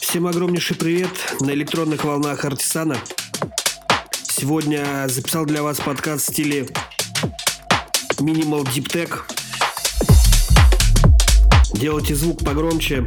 [0.00, 2.96] Всем огромнейший привет на электронных волнах Артисана.
[4.12, 6.68] Сегодня записал для вас подкаст в стиле
[8.18, 9.20] Minimal Deep Tech.
[11.74, 13.06] Делайте звук погромче.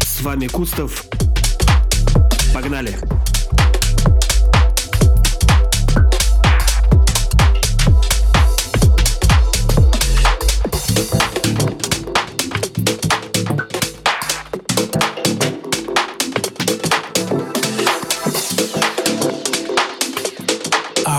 [0.00, 1.04] С вами Кустов.
[2.54, 3.17] Погнали!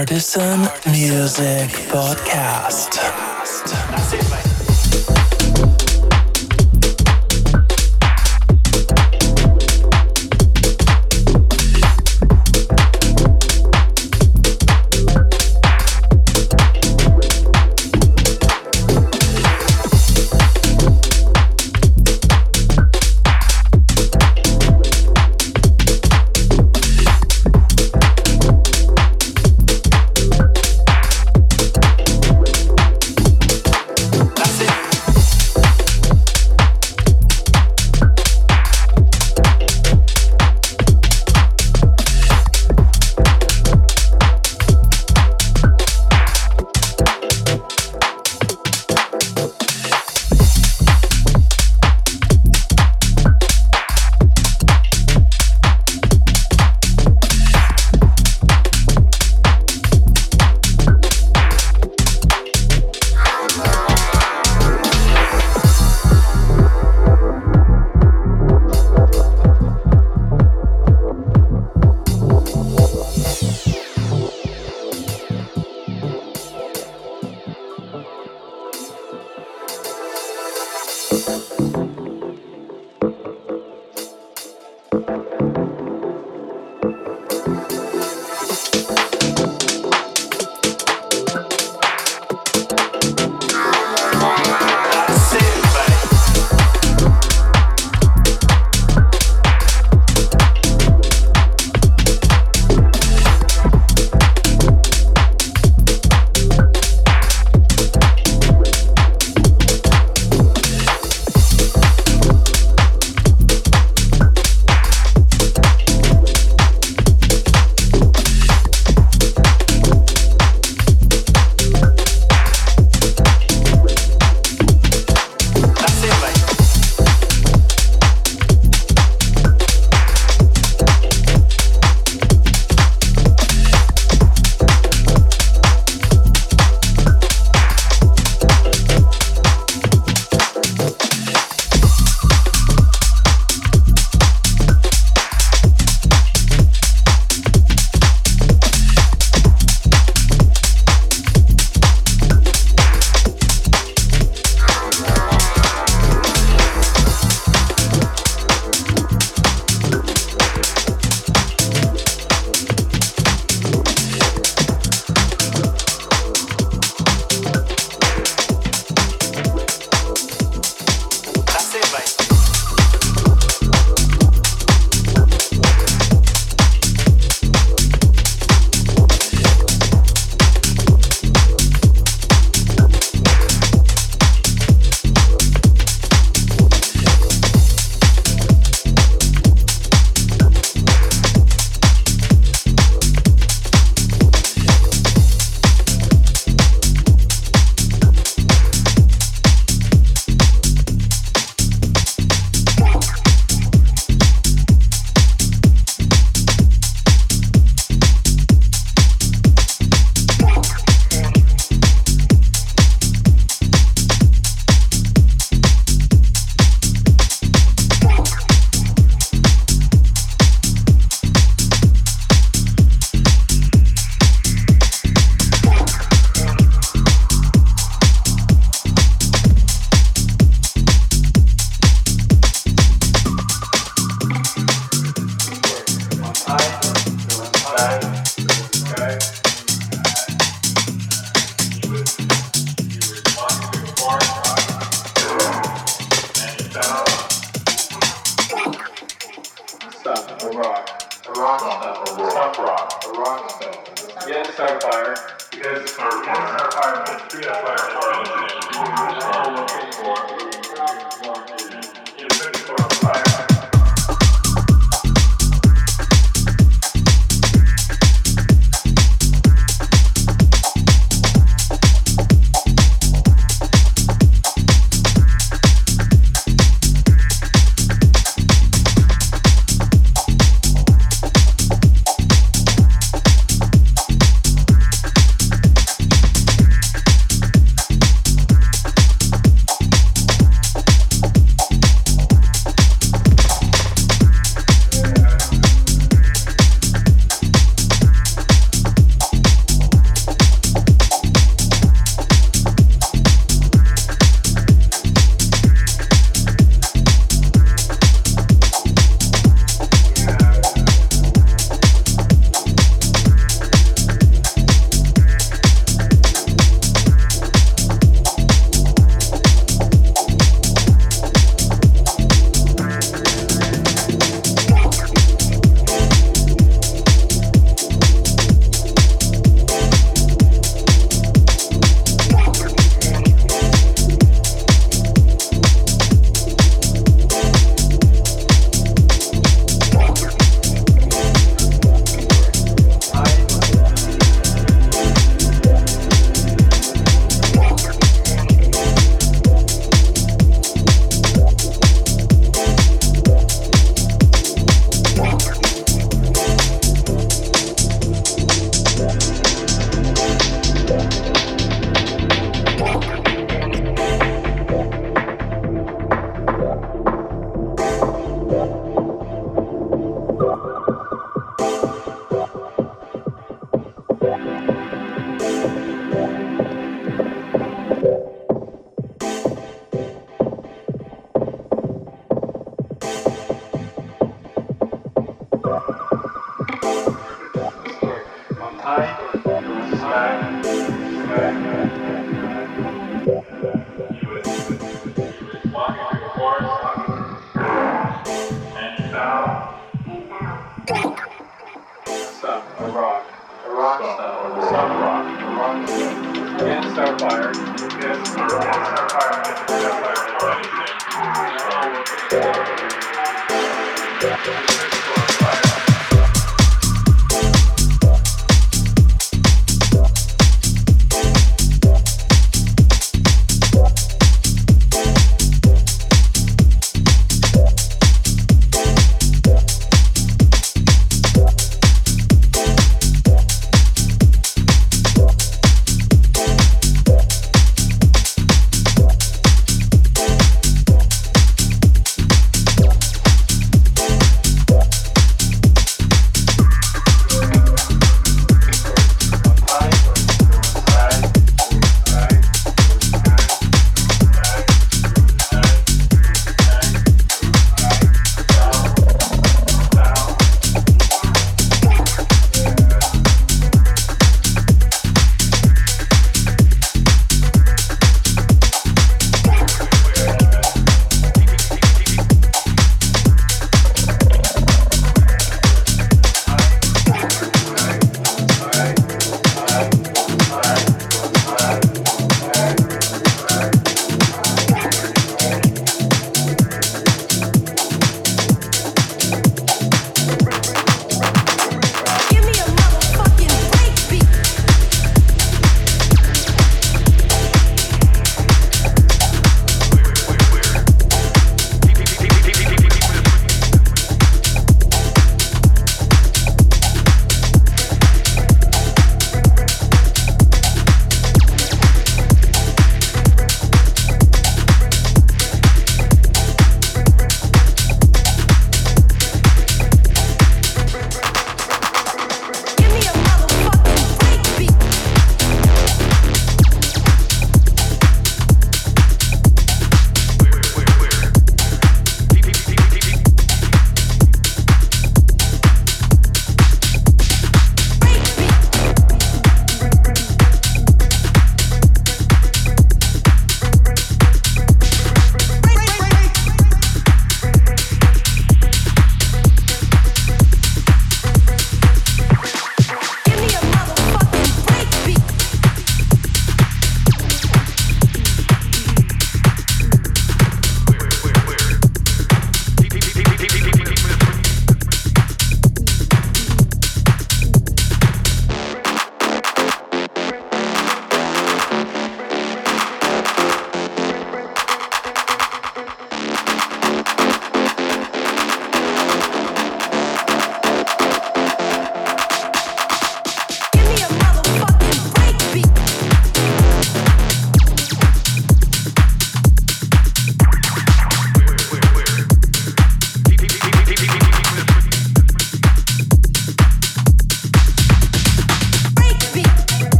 [0.00, 2.96] Artisan Music Podcast.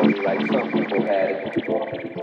[0.00, 2.13] Only like some people had it.